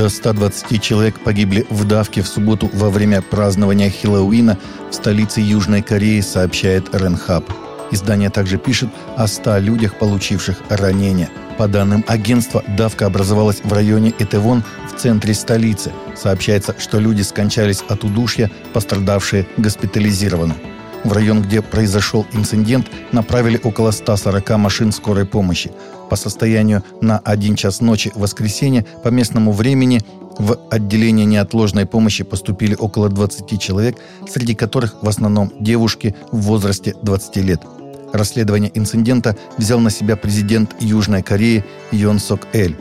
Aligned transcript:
До 0.00 0.08
120 0.08 0.80
человек 0.80 1.20
погибли 1.20 1.66
в 1.68 1.84
давке 1.84 2.22
в 2.22 2.26
субботу 2.26 2.70
во 2.72 2.88
время 2.88 3.20
празднования 3.20 3.90
Хэллоуина 3.90 4.56
в 4.90 4.94
столице 4.94 5.42
Южной 5.42 5.82
Кореи, 5.82 6.22
сообщает 6.22 6.94
Ренхаб. 6.94 7.44
Издание 7.90 8.30
также 8.30 8.56
пишет 8.56 8.88
о 9.18 9.26
100 9.26 9.58
людях, 9.58 9.98
получивших 9.98 10.62
ранения. 10.70 11.28
По 11.58 11.68
данным 11.68 12.02
агентства, 12.08 12.64
давка 12.66 13.04
образовалась 13.04 13.60
в 13.62 13.70
районе 13.74 14.14
Этевон 14.18 14.64
в 14.90 14.98
центре 14.98 15.34
столицы. 15.34 15.92
Сообщается, 16.16 16.74
что 16.78 16.98
люди 16.98 17.20
скончались 17.20 17.84
от 17.86 18.02
удушья, 18.02 18.50
пострадавшие 18.72 19.46
госпитализированы. 19.58 20.54
В 21.04 21.12
район, 21.12 21.42
где 21.42 21.62
произошел 21.62 22.26
инцидент, 22.32 22.86
направили 23.12 23.58
около 23.62 23.90
140 23.90 24.50
машин 24.58 24.92
скорой 24.92 25.24
помощи. 25.24 25.72
По 26.10 26.16
состоянию 26.16 26.82
на 27.00 27.18
1 27.18 27.56
час 27.56 27.80
ночи 27.80 28.10
в 28.14 28.20
воскресенье 28.20 28.84
по 29.02 29.08
местному 29.08 29.52
времени 29.52 30.02
в 30.38 30.58
отделение 30.70 31.26
неотложной 31.26 31.86
помощи 31.86 32.24
поступили 32.24 32.74
около 32.74 33.08
20 33.08 33.60
человек, 33.60 33.98
среди 34.28 34.54
которых 34.54 34.96
в 35.02 35.08
основном 35.08 35.52
девушки 35.58 36.14
в 36.32 36.40
возрасте 36.42 36.94
20 37.02 37.36
лет. 37.36 37.60
Расследование 38.12 38.70
инцидента 38.74 39.36
взял 39.56 39.80
на 39.80 39.90
себя 39.90 40.16
президент 40.16 40.74
Южной 40.80 41.22
Кореи 41.22 41.64
Йон 41.92 42.18
Сок 42.18 42.40
Эль. 42.52 42.76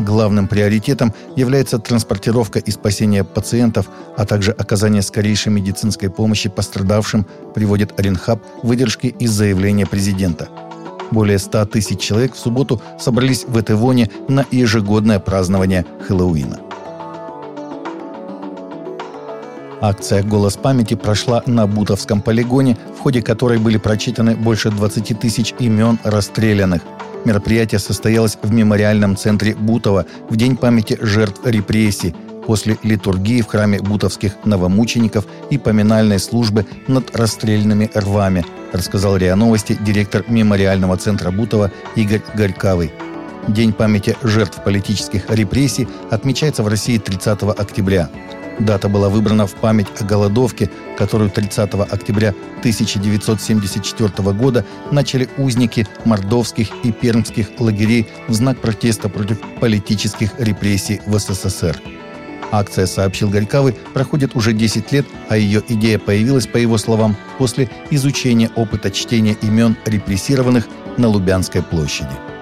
Главным 0.00 0.48
приоритетом 0.48 1.14
является 1.36 1.78
транспортировка 1.78 2.58
и 2.58 2.70
спасение 2.70 3.22
пациентов, 3.22 3.86
а 4.16 4.24
также 4.26 4.50
оказание 4.50 5.02
скорейшей 5.02 5.52
медицинской 5.52 6.10
помощи 6.10 6.48
пострадавшим, 6.48 7.26
приводит 7.54 7.98
Оренхаб 7.98 8.42
выдержки 8.62 9.06
из 9.06 9.30
заявления 9.30 9.86
президента. 9.86 10.48
Более 11.12 11.38
100 11.38 11.66
тысяч 11.66 12.00
человек 12.00 12.34
в 12.34 12.38
субботу 12.38 12.82
собрались 12.98 13.44
в 13.46 13.60
Этевоне 13.60 14.10
на 14.26 14.44
ежегодное 14.50 15.20
празднование 15.20 15.86
Хэллоуина. 16.08 16.58
Акция 19.80 20.22
«Голос 20.22 20.56
памяти» 20.56 20.94
прошла 20.94 21.42
на 21.46 21.66
Бутовском 21.66 22.22
полигоне, 22.22 22.78
в 22.98 23.02
ходе 23.02 23.22
которой 23.22 23.58
были 23.58 23.76
прочитаны 23.76 24.34
больше 24.34 24.70
20 24.70 25.20
тысяч 25.20 25.54
имен 25.58 25.98
расстрелянных– 26.02 26.82
Мероприятие 27.24 27.78
состоялось 27.78 28.38
в 28.42 28.52
мемориальном 28.52 29.16
центре 29.16 29.54
Бутова 29.54 30.06
в 30.28 30.36
День 30.36 30.56
памяти 30.56 30.98
жертв 31.00 31.40
репрессий 31.44 32.14
после 32.46 32.76
литургии 32.82 33.40
в 33.40 33.46
храме 33.46 33.80
бутовских 33.80 34.34
новомучеников 34.44 35.24
и 35.50 35.56
поминальной 35.56 36.18
службы 36.18 36.66
над 36.86 37.16
расстрельными 37.16 37.90
рвами, 37.94 38.44
рассказал 38.72 39.16
РИА 39.16 39.36
Новости 39.36 39.78
директор 39.80 40.24
мемориального 40.28 40.96
центра 40.98 41.30
Бутова 41.30 41.70
Игорь 41.96 42.22
Горькавый. 42.34 42.92
День 43.48 43.72
памяти 43.72 44.16
жертв 44.22 44.62
политических 44.62 45.30
репрессий 45.30 45.88
отмечается 46.10 46.62
в 46.62 46.68
России 46.68 46.98
30 46.98 47.42
октября. 47.42 48.10
Дата 48.58 48.88
была 48.88 49.08
выбрана 49.08 49.46
в 49.46 49.54
память 49.54 49.88
о 49.98 50.04
голодовке, 50.04 50.70
которую 50.96 51.30
30 51.30 51.74
октября 51.74 52.34
1974 52.60 54.32
года 54.32 54.64
начали 54.90 55.28
узники 55.38 55.86
мордовских 56.04 56.68
и 56.84 56.92
пермских 56.92 57.48
лагерей 57.58 58.06
в 58.28 58.32
знак 58.32 58.58
протеста 58.58 59.08
против 59.08 59.40
политических 59.60 60.38
репрессий 60.38 61.00
в 61.06 61.18
СССР. 61.18 61.80
Акция, 62.52 62.86
сообщил 62.86 63.28
Горькавый, 63.28 63.74
проходит 63.92 64.36
уже 64.36 64.52
10 64.52 64.92
лет, 64.92 65.06
а 65.28 65.36
ее 65.36 65.60
идея 65.68 65.98
появилась, 65.98 66.46
по 66.46 66.56
его 66.56 66.78
словам, 66.78 67.16
после 67.38 67.68
изучения 67.90 68.50
опыта 68.54 68.92
чтения 68.92 69.36
имен 69.42 69.76
репрессированных 69.84 70.68
на 70.96 71.08
Лубянской 71.08 71.62
площади. 71.62 72.33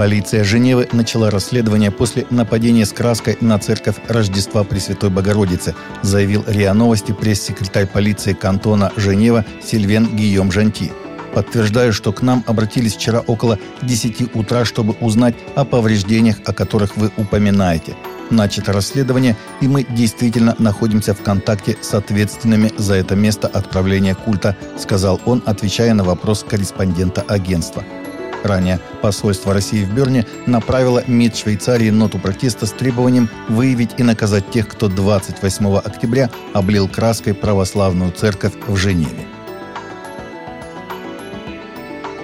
Полиция 0.00 0.44
Женевы 0.44 0.88
начала 0.92 1.28
расследование 1.30 1.90
после 1.90 2.26
нападения 2.30 2.86
с 2.86 2.92
краской 2.94 3.36
на 3.42 3.58
церковь 3.58 3.96
Рождества 4.08 4.64
Пресвятой 4.64 5.10
Богородицы, 5.10 5.74
заявил 6.00 6.42
РИА 6.46 6.72
Новости 6.72 7.12
пресс-секретарь 7.12 7.86
полиции 7.86 8.32
кантона 8.32 8.92
Женева 8.96 9.44
Сильвен 9.62 10.16
Гийом 10.16 10.52
Жанти. 10.52 10.90
Подтверждаю, 11.34 11.92
что 11.92 12.14
к 12.14 12.22
нам 12.22 12.42
обратились 12.46 12.94
вчера 12.94 13.20
около 13.20 13.58
10 13.82 14.34
утра, 14.34 14.64
чтобы 14.64 14.94
узнать 15.02 15.34
о 15.54 15.66
повреждениях, 15.66 16.36
о 16.46 16.54
которых 16.54 16.96
вы 16.96 17.10
упоминаете. 17.18 17.94
Начато 18.30 18.72
расследование, 18.72 19.36
и 19.60 19.68
мы 19.68 19.84
действительно 19.84 20.56
находимся 20.58 21.12
в 21.12 21.20
контакте 21.20 21.76
с 21.78 21.92
ответственными 21.92 22.72
за 22.78 22.94
это 22.94 23.16
место 23.16 23.48
отправления 23.48 24.14
культа, 24.14 24.56
сказал 24.78 25.20
он, 25.26 25.42
отвечая 25.44 25.92
на 25.92 26.04
вопрос 26.04 26.42
корреспондента 26.48 27.20
агентства. 27.20 27.84
Ранее 28.42 28.80
посольство 29.02 29.52
России 29.52 29.84
в 29.84 29.92
Берне 29.92 30.26
направило 30.46 31.02
МИД 31.06 31.36
Швейцарии 31.36 31.90
ноту 31.90 32.18
протеста 32.18 32.66
с 32.66 32.72
требованием 32.72 33.28
выявить 33.48 33.90
и 33.98 34.02
наказать 34.02 34.50
тех, 34.50 34.68
кто 34.68 34.88
28 34.88 35.76
октября 35.76 36.30
облил 36.54 36.88
краской 36.88 37.34
православную 37.34 38.12
церковь 38.12 38.54
в 38.66 38.76
Женеве. 38.76 39.26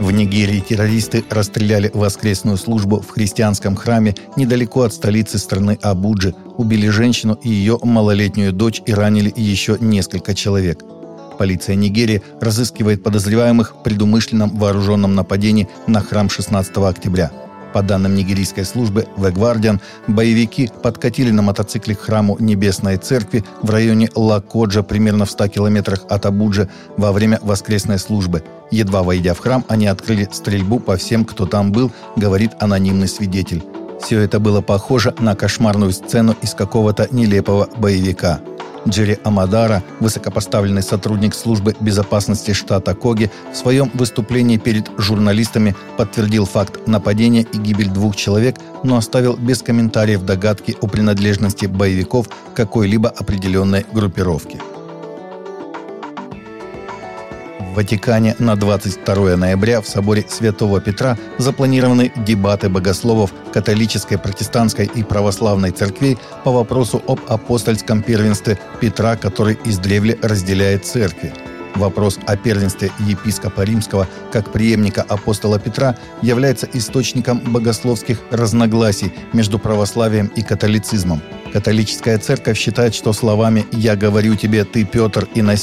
В 0.00 0.12
Нигерии 0.12 0.60
террористы 0.60 1.24
расстреляли 1.28 1.90
воскресную 1.92 2.56
службу 2.56 3.02
в 3.02 3.10
христианском 3.10 3.76
храме 3.76 4.14
недалеко 4.34 4.82
от 4.82 4.94
столицы 4.94 5.36
страны 5.36 5.78
Абуджи, 5.82 6.34
убили 6.56 6.88
женщину 6.88 7.38
и 7.42 7.50
ее 7.50 7.78
малолетнюю 7.82 8.54
дочь 8.54 8.80
и 8.86 8.94
ранили 8.94 9.30
еще 9.36 9.76
несколько 9.78 10.34
человек– 10.34 10.82
Полиция 11.40 11.74
Нигерии 11.74 12.22
разыскивает 12.42 13.02
подозреваемых 13.02 13.72
в 13.74 13.82
предумышленном 13.82 14.58
вооруженном 14.58 15.14
нападении 15.14 15.70
на 15.86 16.02
храм 16.02 16.28
16 16.28 16.76
октября. 16.76 17.32
По 17.72 17.80
данным 17.80 18.14
нигерийской 18.14 18.66
службы 18.66 19.08
The 19.16 19.32
Guardian, 19.32 19.80
боевики 20.06 20.68
подкатили 20.82 21.30
на 21.30 21.40
мотоцикле 21.40 21.94
к 21.94 22.00
храму 22.00 22.36
Небесной 22.38 22.98
Церкви 22.98 23.42
в 23.62 23.70
районе 23.70 24.10
Лакоджа, 24.14 24.82
примерно 24.82 25.24
в 25.24 25.30
100 25.30 25.48
километрах 25.48 26.04
от 26.10 26.26
Абуджа, 26.26 26.68
во 26.98 27.10
время 27.10 27.38
воскресной 27.40 27.98
службы. 27.98 28.44
Едва 28.70 29.02
войдя 29.02 29.32
в 29.32 29.38
храм, 29.38 29.64
они 29.66 29.86
открыли 29.86 30.28
стрельбу 30.30 30.78
по 30.78 30.98
всем, 30.98 31.24
кто 31.24 31.46
там 31.46 31.72
был, 31.72 31.90
говорит 32.16 32.50
анонимный 32.60 33.08
свидетель. 33.08 33.64
Все 33.98 34.20
это 34.20 34.40
было 34.40 34.60
похоже 34.60 35.14
на 35.18 35.34
кошмарную 35.34 35.92
сцену 35.92 36.36
из 36.42 36.52
какого-то 36.52 37.08
нелепого 37.10 37.70
боевика. 37.78 38.40
Джерри 38.88 39.18
Амадара, 39.24 39.82
высокопоставленный 40.00 40.82
сотрудник 40.82 41.34
службы 41.34 41.76
безопасности 41.80 42.52
штата 42.52 42.94
Коги, 42.94 43.30
в 43.52 43.56
своем 43.56 43.90
выступлении 43.94 44.56
перед 44.56 44.90
журналистами 44.98 45.76
подтвердил 45.96 46.46
факт 46.46 46.86
нападения 46.86 47.42
и 47.42 47.58
гибель 47.58 47.88
двух 47.88 48.16
человек, 48.16 48.56
но 48.82 48.96
оставил 48.96 49.36
без 49.36 49.62
комментариев 49.62 50.22
догадки 50.22 50.76
о 50.80 50.86
принадлежности 50.86 51.66
боевиков 51.66 52.28
какой-либо 52.54 53.08
определенной 53.08 53.84
группировки. 53.92 54.60
В 57.70 57.74
Ватикане 57.74 58.34
на 58.40 58.56
22 58.56 59.36
ноября 59.36 59.80
в 59.80 59.86
соборе 59.86 60.24
Святого 60.28 60.80
Петра 60.80 61.16
запланированы 61.38 62.12
дебаты 62.16 62.68
богословов 62.68 63.32
католической, 63.52 64.18
протестантской 64.18 64.90
и 64.92 65.04
православной 65.04 65.70
церквей 65.70 66.18
по 66.42 66.50
вопросу 66.50 67.00
об 67.06 67.20
апостольском 67.28 68.02
первенстве 68.02 68.58
Петра, 68.80 69.14
который 69.14 69.56
издревле 69.64 70.18
разделяет 70.20 70.84
церкви. 70.84 71.32
Вопрос 71.76 72.18
о 72.26 72.36
первенстве 72.36 72.90
епископа 72.98 73.60
римского 73.60 74.08
как 74.32 74.50
преемника 74.50 75.02
апостола 75.02 75.60
Петра 75.60 75.96
является 76.22 76.68
источником 76.72 77.38
богословских 77.38 78.18
разногласий 78.32 79.12
между 79.32 79.60
православием 79.60 80.26
и 80.34 80.42
католицизмом– 80.42 81.22
Католическая 81.52 82.18
церковь 82.18 82.58
считает, 82.58 82.94
что 82.94 83.12
словами 83.12 83.66
«Я 83.72 83.96
говорю 83.96 84.36
тебе, 84.36 84.64
ты, 84.64 84.84
Петр, 84.84 85.28
и 85.34 85.42
на 85.42 85.56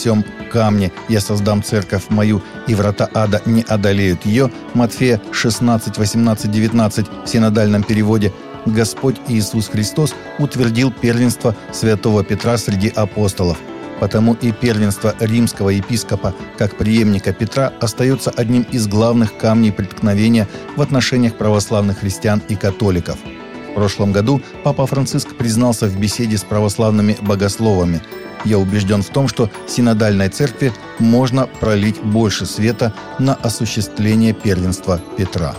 камне 0.52 0.92
я 1.08 1.22
создам 1.22 1.64
церковь 1.64 2.04
мою, 2.10 2.42
и 2.68 2.76
врата 2.76 3.10
ада 3.14 3.42
не 3.46 3.62
одолеют 3.62 4.26
ее» 4.26 4.52
Матфея 4.74 5.22
16, 5.32 5.98
18, 5.98 6.52
19 6.52 7.08
в 7.24 7.28
синодальном 7.28 7.84
переводе 7.84 8.34
Господь 8.66 9.16
Иисус 9.30 9.70
Христос 9.70 10.14
утвердил 10.40 10.92
первенство 10.92 11.56
святого 11.72 12.24
Петра 12.24 12.58
среди 12.58 12.90
апостолов. 12.90 13.58
Потому 14.02 14.34
и 14.34 14.52
первенство 14.52 15.16
римского 15.20 15.70
епископа, 15.70 16.36
как 16.58 16.76
преемника 16.78 17.34
Петра, 17.34 17.74
остается 17.80 18.30
одним 18.30 18.64
из 18.72 18.88
главных 18.88 19.38
камней 19.38 19.72
преткновения 19.72 20.48
в 20.76 20.82
отношениях 20.82 21.36
православных 21.36 22.00
христиан 22.00 22.44
и 22.50 22.56
католиков– 22.56 23.18
прошлом 23.78 24.12
году 24.12 24.42
Папа 24.64 24.88
Франциск 24.88 25.36
признался 25.36 25.86
в 25.86 26.00
беседе 26.00 26.36
с 26.36 26.44
православными 26.44 27.16
богословами. 27.22 28.02
«Я 28.44 28.58
убежден 28.58 29.04
в 29.04 29.10
том, 29.10 29.28
что 29.28 29.52
синодальной 29.68 30.30
церкви 30.30 30.74
можно 30.98 31.46
пролить 31.46 32.02
больше 32.02 32.48
света 32.48 32.92
на 33.20 33.36
осуществление 33.36 34.34
первенства 34.34 35.00
Петра». 35.16 35.56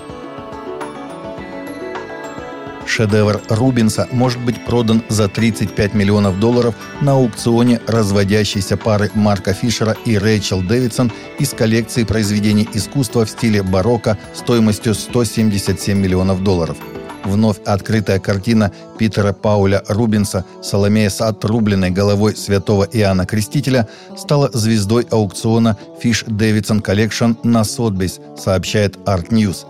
Шедевр 2.87 3.41
Рубинса 3.49 4.09
может 4.11 4.41
быть 4.41 4.65
продан 4.65 5.03
за 5.09 5.29
35 5.29 5.95
миллионов 5.95 6.41
долларов 6.41 6.75
на 7.01 7.13
аукционе 7.13 7.81
разводящейся 7.87 8.77
пары 8.77 9.13
Марка 9.15 9.53
Фишера 9.53 9.97
и 10.05 10.19
Рэйчел 10.19 10.63
Дэвидсон 10.63 11.13
из 11.39 11.51
коллекции 11.51 12.03
произведений 12.03 12.69
искусства 12.73 13.25
в 13.25 13.31
стиле 13.31 13.63
барокко 13.63 14.19
стоимостью 14.35 14.95
177 14.95 15.97
миллионов 15.97 16.43
долларов– 16.43 16.79
вновь 17.25 17.59
открытая 17.65 18.19
картина 18.19 18.73
Питера 18.99 19.33
Пауля 19.33 19.83
Рубенса 19.89 20.45
«Саломея 20.63 21.11
с 21.11 21.21
отрубленной 21.21 21.91
головой 21.91 22.37
святого 22.37 22.85
Иоанна 22.85 23.27
Крестителя» 23.27 23.89
стала 24.17 24.51
звездой 24.53 25.07
аукциона 25.11 25.77
Fisch 26.03 26.27
Davidson 26.27 26.83
Collection 26.83 27.37
на 27.43 27.65
Сотбейс, 27.65 28.21
сообщает 28.37 28.97
Art 29.05 29.29
News. 29.29 29.67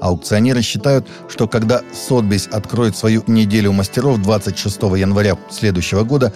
Аукционеры 0.00 0.62
считают, 0.62 1.06
что 1.28 1.46
когда 1.46 1.80
Сотбейс 1.94 2.48
откроет 2.50 2.96
свою 2.96 3.22
неделю 3.28 3.72
мастеров 3.72 4.20
26 4.20 4.82
января 4.96 5.38
следующего 5.48 6.02
года, 6.02 6.32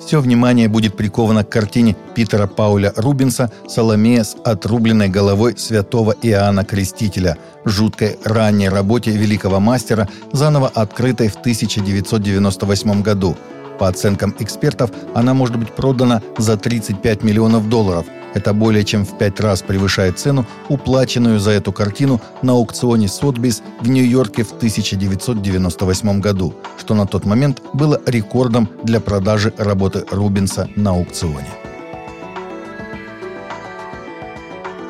все 0.00 0.20
внимание 0.20 0.68
будет 0.68 0.96
приковано 0.96 1.44
к 1.44 1.48
картине 1.48 1.96
Питера 2.14 2.46
Пауля 2.46 2.92
Рубинса 2.96 3.50
«Соломея 3.68 4.24
с 4.24 4.36
отрубленной 4.44 5.08
головой 5.08 5.54
святого 5.56 6.14
Иоанна 6.22 6.64
Крестителя», 6.64 7.36
жуткой 7.64 8.18
ранней 8.24 8.68
работе 8.68 9.10
великого 9.10 9.60
мастера, 9.60 10.08
заново 10.32 10.68
открытой 10.68 11.28
в 11.28 11.36
1998 11.36 13.02
году. 13.02 13.36
По 13.78 13.88
оценкам 13.88 14.34
экспертов, 14.38 14.90
она 15.14 15.34
может 15.34 15.58
быть 15.58 15.70
продана 15.70 16.22
за 16.38 16.56
35 16.56 17.22
миллионов 17.22 17.68
долларов, 17.68 18.06
это 18.36 18.52
более 18.52 18.84
чем 18.84 19.06
в 19.06 19.16
пять 19.16 19.40
раз 19.40 19.62
превышает 19.62 20.18
цену, 20.18 20.44
уплаченную 20.68 21.40
за 21.40 21.52
эту 21.52 21.72
картину 21.72 22.20
на 22.42 22.52
аукционе 22.52 23.08
Сотбис 23.08 23.62
в 23.80 23.88
Нью-Йорке 23.88 24.44
в 24.44 24.52
1998 24.52 26.20
году, 26.20 26.54
что 26.78 26.94
на 26.94 27.06
тот 27.06 27.24
момент 27.24 27.62
было 27.72 27.98
рекордом 28.04 28.68
для 28.82 29.00
продажи 29.00 29.54
работы 29.56 30.04
Рубинса 30.10 30.68
на 30.76 30.90
аукционе. 30.90 31.48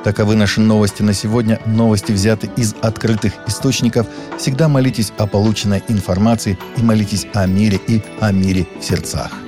Таковы 0.03 0.35
наши 0.35 0.61
новости 0.61 1.03
на 1.03 1.13
сегодня. 1.15 1.61
Новости 1.67 2.11
взяты 2.11 2.51
из 2.57 2.75
открытых 2.83 3.33
источников. 3.47 4.09
Всегда 4.39 4.69
молитесь 4.69 5.13
о 5.19 5.29
полученной 5.29 5.85
информации 5.87 6.59
и 6.77 6.83
молитесь 6.83 7.27
о 7.33 7.47
мире 7.47 7.81
и 7.87 8.03
о 8.21 8.33
мире 8.33 8.67
в 8.81 8.85
сердцах. 8.85 9.46